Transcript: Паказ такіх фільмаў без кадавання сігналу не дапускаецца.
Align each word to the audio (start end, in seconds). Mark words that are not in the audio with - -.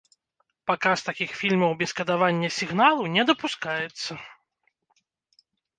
Паказ 0.71 1.03
такіх 1.09 1.29
фільмаў 1.41 1.71
без 1.83 1.91
кадавання 2.01 2.49
сігналу 2.57 3.03
не 3.19 3.23
дапускаецца. 3.33 4.21